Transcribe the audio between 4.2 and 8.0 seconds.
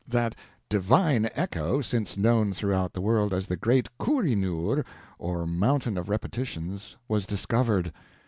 i noor, or Mountain of Repetitions, was discovered.